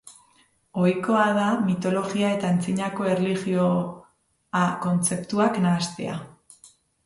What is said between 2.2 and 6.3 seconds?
eta antzinako erlijioa kontzeptuak nahastea.